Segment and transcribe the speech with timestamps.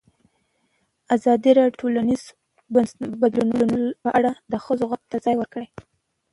[1.15, 2.21] ازادي راډیو د ټولنیز
[3.21, 3.61] بدلون
[4.03, 5.67] په اړه د ښځو غږ ته ځای ورکړی.